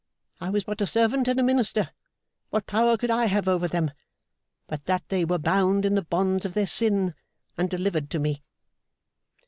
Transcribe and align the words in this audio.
I 0.39 0.49
was 0.49 0.63
but 0.63 0.81
a 0.81 0.87
servant 0.87 1.27
and 1.27 1.39
a 1.39 1.43
minister. 1.43 1.91
What 2.49 2.65
power 2.65 2.97
could 2.97 3.11
I 3.11 3.25
have 3.25 3.47
over 3.47 3.67
them, 3.67 3.91
but 4.65 4.85
that 4.85 5.07
they 5.09 5.23
were 5.23 5.37
bound 5.37 5.85
in 5.85 5.93
the 5.93 6.01
bonds 6.01 6.43
of 6.43 6.55
their 6.55 6.65
sin, 6.65 7.13
and 7.55 7.69
delivered 7.69 8.09
to 8.09 8.17
me! 8.19 8.41